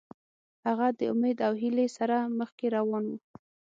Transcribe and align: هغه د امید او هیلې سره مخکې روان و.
هغه 0.65 0.87
د 0.97 0.99
امید 1.13 1.37
او 1.47 1.53
هیلې 1.61 1.87
سره 1.97 2.17
مخکې 2.39 2.65
روان 2.77 3.03
و. 3.09 3.13